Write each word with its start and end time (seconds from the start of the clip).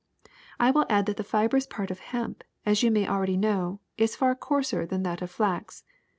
^^I 0.59 0.73
Avill 0.73 0.87
add 0.89 1.05
that 1.05 1.17
the 1.17 1.23
fibrous 1.23 1.67
part 1.67 1.91
of 1.91 1.99
hemp, 1.99 2.43
as 2.65 2.81
you 2.81 2.89
may 2.89 3.03
know 3.03 3.09
already, 3.11 3.79
is 3.99 4.15
far 4.15 4.33
coarser 4.33 4.83
than 4.83 5.03
that 5.03 5.21
of 5.21 5.29
flax. 5.29 5.83